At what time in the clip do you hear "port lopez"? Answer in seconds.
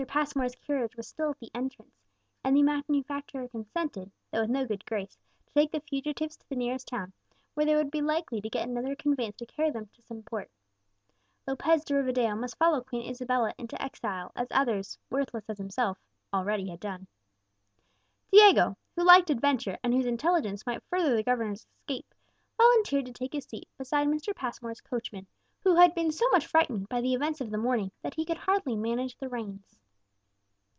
10.23-11.83